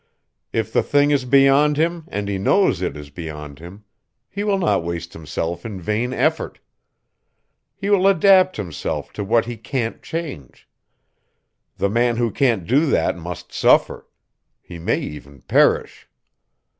If 0.51 0.73
the 0.73 0.81
thing 0.81 1.11
is 1.11 1.25
beyond 1.25 1.77
him 1.77 2.05
and 2.07 2.27
he 2.27 2.39
knows 2.39 2.81
it 2.81 2.97
is 2.97 3.11
beyond 3.11 3.59
him, 3.59 3.83
he 4.27 4.43
will 4.43 4.57
not 4.57 4.83
waste 4.83 5.13
himself 5.13 5.63
in 5.63 5.79
vain 5.79 6.11
effort. 6.11 6.59
He 7.75 7.91
will 7.91 8.07
adapt 8.07 8.57
himself 8.57 9.13
to 9.13 9.23
what 9.23 9.45
he 9.45 9.57
can't 9.57 10.01
change. 10.01 10.67
The 11.77 11.87
man 11.87 12.15
who 12.17 12.31
can't 12.31 12.65
do 12.65 12.87
that 12.87 13.15
must 13.15 13.53
suffer. 13.53 14.07
He 14.59 14.79
may 14.79 14.97
even 15.01 15.43
perish. 15.43 16.09